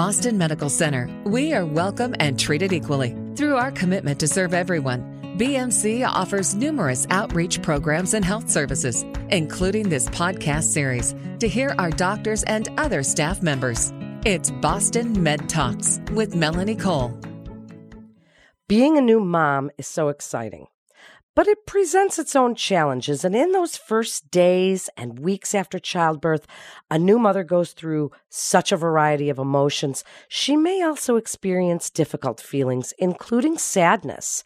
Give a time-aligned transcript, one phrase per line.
[0.00, 3.14] Boston Medical Center, we are welcome and treated equally.
[3.36, 5.02] Through our commitment to serve everyone,
[5.36, 11.90] BMC offers numerous outreach programs and health services, including this podcast series, to hear our
[11.90, 13.92] doctors and other staff members.
[14.24, 17.14] It's Boston Med Talks with Melanie Cole.
[18.68, 20.68] Being a new mom is so exciting.
[21.40, 23.24] But it presents its own challenges.
[23.24, 26.46] And in those first days and weeks after childbirth,
[26.90, 30.04] a new mother goes through such a variety of emotions.
[30.28, 34.44] She may also experience difficult feelings, including sadness.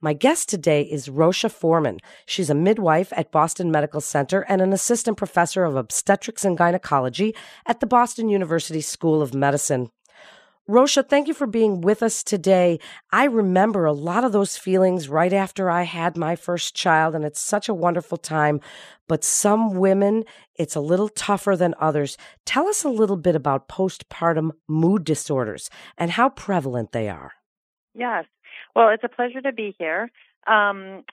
[0.00, 1.98] My guest today is Rosha Forman.
[2.26, 7.34] She's a midwife at Boston Medical Center and an assistant professor of obstetrics and gynecology
[7.66, 9.90] at the Boston University School of Medicine.
[10.68, 12.80] Rosha, thank you for being with us today.
[13.12, 17.24] I remember a lot of those feelings right after I had my first child, and
[17.24, 18.60] it's such a wonderful time.
[19.06, 20.24] But some women,
[20.56, 22.18] it's a little tougher than others.
[22.44, 27.30] Tell us a little bit about postpartum mood disorders and how prevalent they are.
[27.94, 28.24] Yes.
[28.74, 30.10] Well, it's a pleasure to be here.
[30.48, 31.04] Um,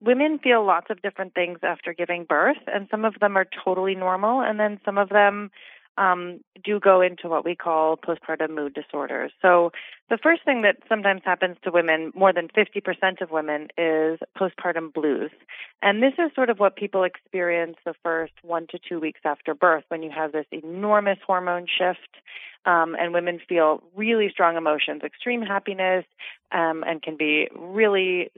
[0.00, 3.96] women feel lots of different things after giving birth, and some of them are totally
[3.96, 5.50] normal, and then some of them
[5.98, 9.32] um, do go into what we call postpartum mood disorders.
[9.42, 9.72] So,
[10.08, 14.92] the first thing that sometimes happens to women, more than 50% of women, is postpartum
[14.92, 15.30] blues.
[15.82, 19.54] And this is sort of what people experience the first one to two weeks after
[19.54, 22.16] birth when you have this enormous hormone shift.
[22.66, 26.04] Um, and women feel really strong emotions, extreme happiness,
[26.52, 28.30] um, and can be really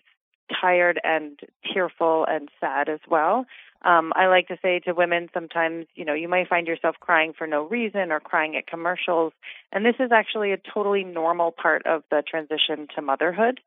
[0.60, 1.40] tired and
[1.72, 3.46] tearful and sad as well.
[3.84, 7.32] Um, I like to say to women sometimes, you know, you might find yourself crying
[7.36, 9.32] for no reason or crying at commercials,
[9.72, 13.60] and this is actually a totally normal part of the transition to motherhood.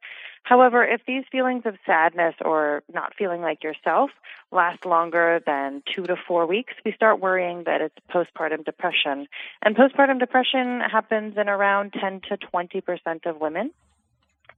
[0.44, 4.12] However, if these feelings of sadness or not feeling like yourself
[4.52, 9.28] last longer than two to four weeks, we start worrying that it's postpartum depression.
[9.64, 13.72] And postpartum depression happens in around 10 to 20 percent of women.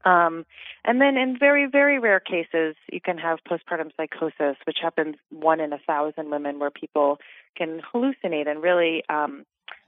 [0.05, 0.45] Um,
[0.85, 5.59] and then in very, very rare cases, you can have postpartum psychosis, which happens one
[5.59, 7.19] in a thousand women where people
[7.55, 9.45] can hallucinate and really um,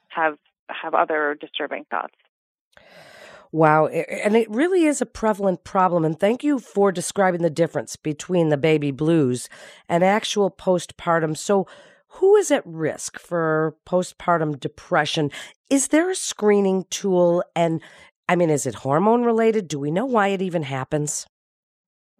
[0.10, 0.38] have
[0.70, 2.14] have other disturbing thoughts.
[3.52, 3.88] Wow.
[3.88, 6.06] And it really is a prevalent problem.
[6.06, 9.50] And thank you for describing the difference between the baby blues
[9.88, 11.36] and actual postpartum.
[11.36, 11.68] So,
[12.14, 15.30] who is at risk for postpartum depression?
[15.70, 17.44] Is there a screening tool?
[17.56, 17.82] And
[18.30, 19.68] I mean, is it hormone related?
[19.68, 21.26] Do we know why it even happens?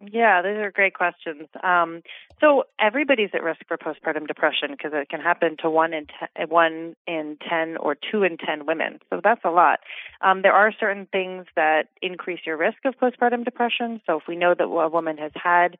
[0.00, 1.46] Yeah, those are great questions.
[1.62, 2.02] Um,
[2.40, 6.48] so everybody's at risk for postpartum depression because it can happen to one in ten,
[6.48, 8.98] one in ten or two in ten women.
[9.08, 9.80] So that's a lot.
[10.20, 14.00] Um, there are certain things that increase your risk of postpartum depression.
[14.04, 15.78] So if we know that a woman has had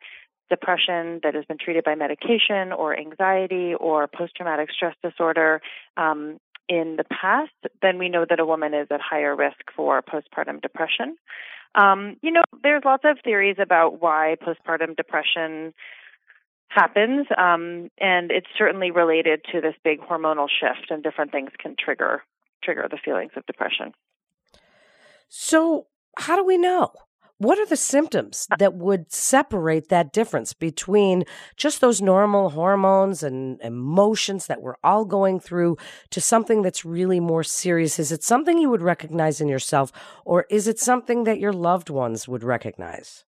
[0.48, 5.60] depression that has been treated by medication or anxiety or post traumatic stress disorder,
[5.96, 6.38] um,
[6.70, 7.50] in the past,
[7.82, 11.16] then we know that a woman is at higher risk for postpartum depression.
[11.75, 15.75] Um, you know, there's lots of theories about why postpartum depression
[16.69, 21.75] happens, um, and it's certainly related to this big hormonal shift, and different things can
[21.76, 22.22] trigger
[22.62, 23.92] trigger the feelings of depression.
[25.28, 25.87] So,
[26.19, 26.92] how do we know?
[27.40, 31.24] What are the symptoms uh that would separate that difference between
[31.56, 35.78] just those normal hormones and emotions that we're all going through
[36.10, 37.98] to something that's really more serious?
[37.98, 39.90] Is it something you would recognize in yourself,
[40.26, 43.24] or is it something that your loved ones would recognize?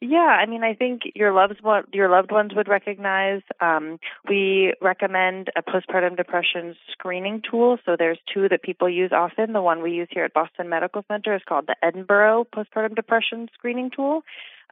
[0.00, 1.62] Yeah, I mean, I think your loved
[1.94, 3.40] your loved ones would recognize.
[3.60, 3.98] Um,
[4.28, 7.78] we recommend a postpartum depression screening tool.
[7.86, 9.54] So there's two that people use often.
[9.54, 13.48] The one we use here at Boston Medical Center is called the Edinburgh Postpartum Depression
[13.54, 14.22] Screening Tool.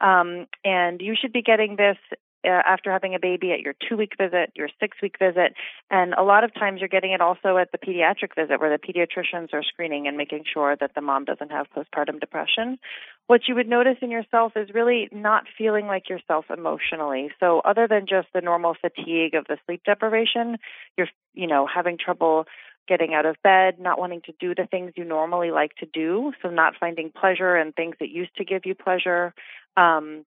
[0.01, 1.97] Um, and you should be getting this
[2.45, 5.55] uh, after having a baby at your two week visit, your six week visit,
[5.91, 8.79] and a lot of times you're getting it also at the pediatric visit where the
[8.79, 12.79] pediatricians are screening and making sure that the mom doesn't have postpartum depression.
[13.27, 17.31] What you would notice in yourself is really not feeling like yourself emotionally.
[17.41, 20.59] So other than just the normal fatigue of the sleep deprivation,
[20.97, 22.47] you're you know having trouble
[22.87, 26.33] getting out of bed, not wanting to do the things you normally like to do,
[26.43, 29.33] so not finding pleasure in things that used to give you pleasure.
[29.77, 30.25] Um,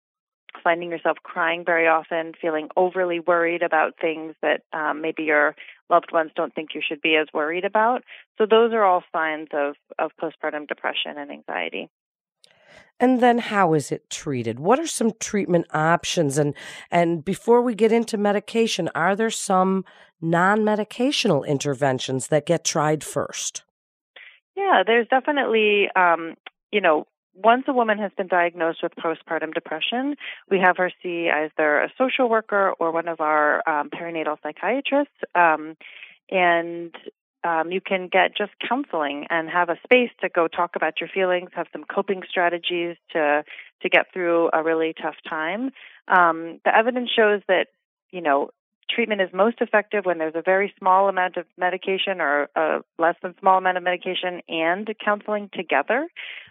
[0.64, 5.56] finding yourself crying very often, feeling overly worried about things that um, maybe your
[5.90, 8.04] loved ones don't think you should be as worried about.
[8.38, 11.90] So those are all signs of, of postpartum depression and anxiety.
[13.00, 14.60] And then how is it treated?
[14.60, 16.38] What are some treatment options?
[16.38, 16.56] And
[16.90, 19.86] and before we get into medication, are there some
[20.20, 23.64] non-medicational interventions that get tried first?
[24.56, 26.36] Yeah, there's definitely um,
[26.72, 27.06] you know
[27.44, 30.16] once a woman has been diagnosed with postpartum depression,
[30.50, 35.14] we have her see either a social worker or one of our um, perinatal psychiatrists.
[35.36, 35.78] Um,
[36.30, 36.94] and
[37.44, 41.10] um, you can get just counseling and have a space to go talk about your
[41.14, 43.44] feelings, have some coping strategies to
[43.82, 45.70] to get through a really tough time.
[46.08, 47.68] Um, the evidence shows that
[48.12, 48.50] you know
[48.90, 53.16] treatment is most effective when there's a very small amount of medication or a less
[53.22, 56.08] than small amount of medication and counseling together.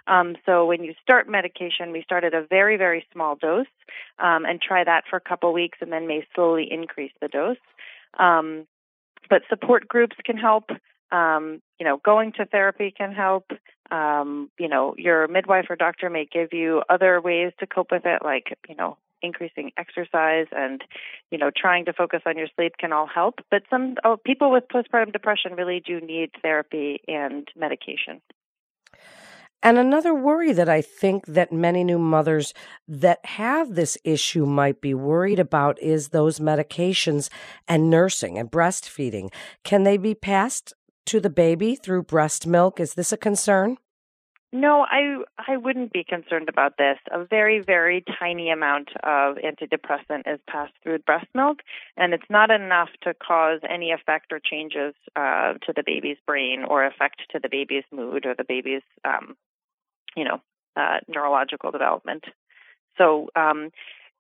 [0.07, 3.67] Um, so when you start medication, we start at a very very small dose
[4.19, 7.57] um, and try that for a couple weeks, and then may slowly increase the dose.
[8.19, 8.67] Um,
[9.29, 10.71] but support groups can help.
[11.13, 13.51] Um, you know, going to therapy can help.
[13.91, 18.05] Um, you know, your midwife or doctor may give you other ways to cope with
[18.05, 20.83] it, like you know, increasing exercise and
[21.31, 24.51] you know trying to focus on your sleep can all help but some oh, people
[24.51, 28.21] with postpartum depression really do need therapy and medication
[29.63, 32.55] and another worry that I think that many new mothers
[32.87, 37.31] that have this issue might be worried about is those medications
[37.67, 39.33] and nursing and breastfeeding.
[39.65, 40.73] Can they be passed
[41.07, 42.79] to the baby through breast milk?
[42.79, 43.79] Is this a concern?
[44.57, 46.99] No, I I wouldn't be concerned about this.
[47.11, 51.59] A very very tiny amount of antidepressant is passed through breast milk,
[51.99, 56.65] and it's not enough to cause any effect or changes uh, to the baby's brain
[56.67, 59.37] or effect to the baby's mood or the baby's um,
[60.17, 60.41] you know,
[60.77, 62.25] uh, neurological development.
[62.99, 63.71] So, um,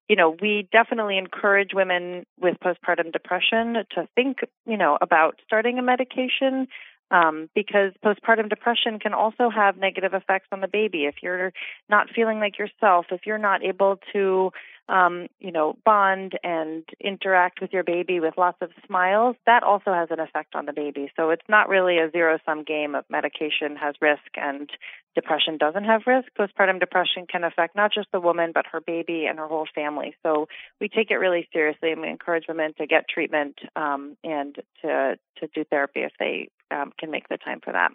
[0.08, 5.78] you know, we definitely encourage women with postpartum depression to think, you know, about starting
[5.78, 6.68] a medication
[7.11, 11.05] um, because postpartum depression can also have negative effects on the baby.
[11.05, 11.53] If you're
[11.88, 14.53] not feeling like yourself, if you're not able to,
[14.88, 19.92] um, you know, bond and interact with your baby with lots of smiles, that also
[19.92, 21.10] has an effect on the baby.
[21.16, 24.70] So it's not really a zero sum game of medication has risk and
[25.14, 26.28] depression doesn't have risk.
[26.38, 30.14] Postpartum depression can affect not just the woman, but her baby and her whole family.
[30.22, 30.46] So
[30.80, 35.18] we take it really seriously and we encourage women to get treatment um, and to,
[35.38, 37.90] to do therapy if they um, can make the time for that.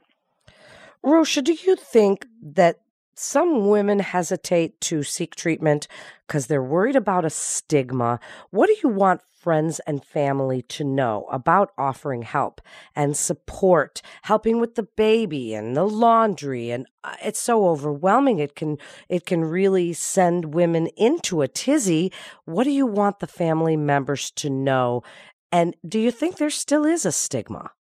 [1.05, 2.79] Rosha, do you think that
[3.21, 5.87] some women hesitate to seek treatment
[6.27, 8.19] because they're worried about a stigma?
[8.49, 12.61] What do you want friends and family to know about offering help
[12.95, 18.55] and support, helping with the baby and the laundry and uh, it's so overwhelming it
[18.55, 18.77] can
[19.09, 22.11] it can really send women into a tizzy.
[22.45, 25.01] What do you want the family members to know?
[25.51, 27.71] And do you think there still is a stigma?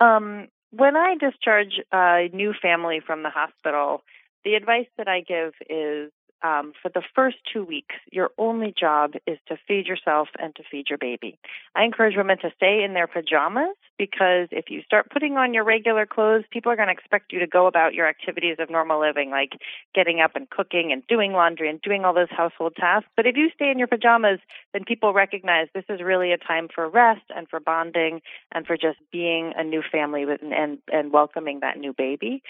[0.00, 4.02] Um, when I discharge a new family from the hospital,
[4.44, 6.10] the advice that I give is
[6.44, 10.62] um, for the first two weeks, your only job is to feed yourself and to
[10.70, 11.38] feed your baby.
[11.74, 15.64] I encourage women to stay in their pajamas because if you start putting on your
[15.64, 19.00] regular clothes, people are going to expect you to go about your activities of normal
[19.00, 19.52] living, like
[19.94, 23.08] getting up and cooking and doing laundry and doing all those household tasks.
[23.16, 24.40] But if you stay in your pajamas,
[24.74, 28.20] then people recognize this is really a time for rest and for bonding
[28.52, 32.42] and for just being a new family with, and, and welcoming that new baby.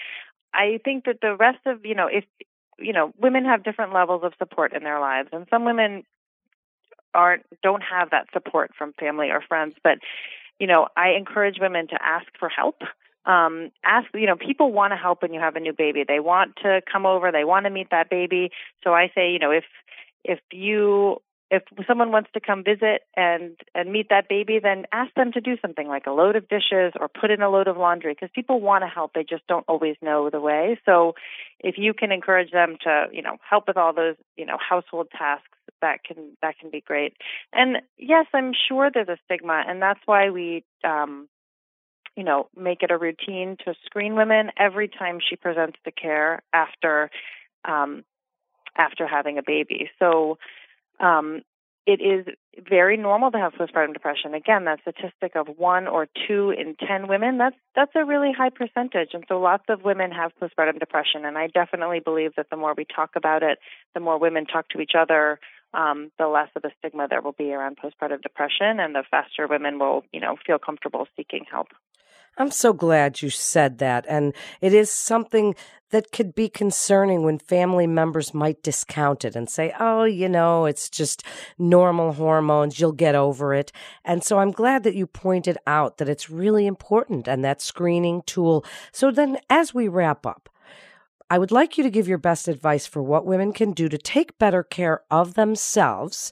[0.55, 2.23] I think that the rest of, you know, if
[2.77, 6.03] you know, women have different levels of support in their lives, and some women
[7.13, 9.75] aren't don't have that support from family or friends.
[9.83, 9.99] But
[10.59, 12.81] you know, I encourage women to ask for help.
[13.25, 16.03] Um, ask, you know, people want to help when you have a new baby.
[16.07, 17.31] They want to come over.
[17.31, 18.51] They want to meet that baby.
[18.83, 19.65] So I say, you know, if
[20.23, 21.21] if you
[21.51, 25.41] if someone wants to come visit and and meet that baby then ask them to
[25.41, 28.29] do something like a load of dishes or put in a load of laundry because
[28.33, 30.79] people want to help they just don't always know the way.
[30.85, 31.13] So
[31.59, 35.07] if you can encourage them to you know help with all those you know household
[35.11, 35.47] tasks
[35.81, 37.13] that can that can be great.
[37.53, 41.27] And yes i'm sure there's a stigma and that's why we um
[42.15, 46.41] you know make it a routine to screen women every time she presents to care
[46.53, 47.11] after
[47.65, 48.03] um
[48.77, 49.89] after having a baby.
[49.99, 50.37] So
[50.99, 51.41] um,
[51.85, 52.25] it is
[52.67, 54.33] very normal to have postpartum depression.
[54.33, 58.49] Again, that statistic of one or two in ten women, that's that's a really high
[58.49, 59.09] percentage.
[59.13, 61.25] And so lots of women have postpartum depression.
[61.25, 63.59] And I definitely believe that the more we talk about it,
[63.93, 65.39] the more women talk to each other,
[65.75, 69.45] um, the less of a stigma there will be around postpartum depression and the faster
[69.47, 71.67] women will, you know, feel comfortable seeking help.
[72.37, 74.05] I'm so glad you said that.
[74.07, 75.55] And it is something
[75.91, 80.65] that could be concerning when family members might discount it and say, oh, you know,
[80.65, 81.23] it's just
[81.57, 82.79] normal hormones.
[82.79, 83.71] You'll get over it.
[84.03, 88.23] And so I'm glad that you pointed out that it's really important and that screening
[88.23, 88.65] tool.
[88.91, 90.49] So then, as we wrap up,
[91.27, 93.97] I would like you to give your best advice for what women can do to
[93.97, 96.31] take better care of themselves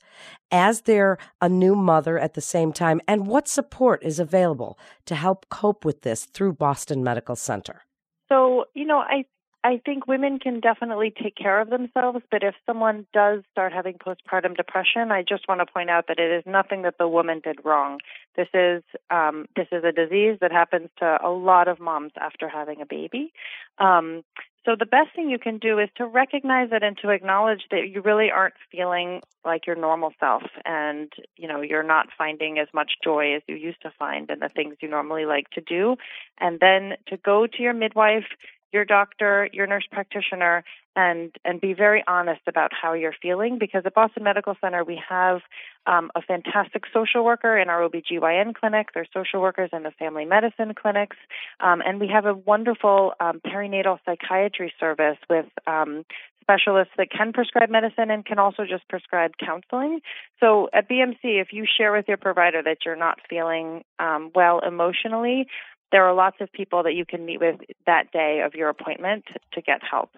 [0.52, 5.16] as they're a new mother at the same time, and what support is available to
[5.16, 7.82] help cope with this through Boston Medical Center.
[8.30, 9.26] So, you know, I
[9.66, 13.94] I think women can definitely take care of themselves, but if someone does start having
[13.94, 17.40] postpartum depression, I just want to point out that it is nothing that the woman
[17.42, 18.00] did wrong.
[18.36, 22.50] This is um, this is a disease that happens to a lot of moms after
[22.50, 23.32] having a baby.
[23.80, 24.24] Um,
[24.66, 27.90] so the best thing you can do is to recognize it and to acknowledge that
[27.90, 32.68] you really aren't feeling like your normal self and you know you're not finding as
[32.74, 35.96] much joy as you used to find in the things you normally like to do.
[36.40, 38.26] And then to go to your midwife
[38.74, 40.64] your doctor, your nurse practitioner,
[40.96, 43.58] and and be very honest about how you're feeling.
[43.60, 45.42] Because at Boston Medical Center, we have
[45.86, 48.90] um, a fantastic social worker in our OBGYN clinic.
[48.94, 51.18] There's social workers in the family medicine clinics,
[51.60, 56.06] um, and we have a wonderful um, perinatal psychiatry service with um,
[56.42, 60.02] specialists that can prescribe medicine and can also just prescribe counseling.
[60.40, 64.60] So at BMC, if you share with your provider that you're not feeling um, well
[64.60, 65.48] emotionally,
[65.94, 69.26] there are lots of people that you can meet with that day of your appointment
[69.54, 70.10] to get help.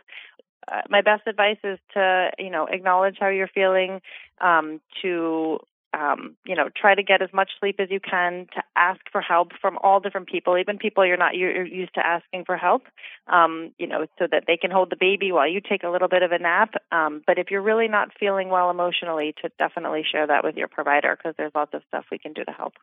[0.72, 4.02] Uh, my best advice is to, you know, acknowledge how you're feeling,
[4.42, 5.60] um, to,
[5.94, 9.22] um, you know, try to get as much sleep as you can, to ask for
[9.22, 12.84] help from all different people, even people you're not you're used to asking for help,
[13.28, 16.10] um, you know, so that they can hold the baby while you take a little
[16.10, 16.74] bit of a nap.
[16.92, 20.68] Um, but if you're really not feeling well emotionally, to definitely share that with your
[20.68, 22.74] provider because there's lots of stuff we can do to help.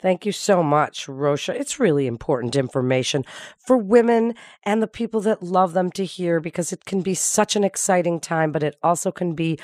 [0.00, 1.54] Thank you so much, Rosha.
[1.54, 3.24] It's really important information
[3.58, 7.54] for women and the people that love them to hear because it can be such
[7.54, 9.58] an exciting time, but it also can be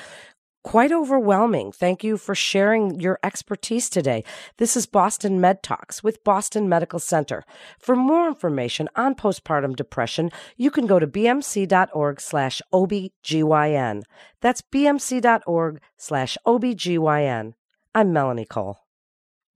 [0.63, 1.71] quite overwhelming.
[1.71, 4.23] Thank you for sharing your expertise today.
[4.57, 7.43] This is Boston Med Talks with Boston Medical Center.
[7.79, 14.03] For more information on postpartum depression, you can go to bmc.org slash OBGYN.
[14.41, 17.53] That's bmc.org slash OBGYN.
[17.95, 18.86] I'm Melanie Cole.